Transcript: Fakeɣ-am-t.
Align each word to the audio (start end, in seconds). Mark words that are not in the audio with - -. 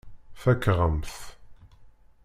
Fakeɣ-am-t. 0.41 1.15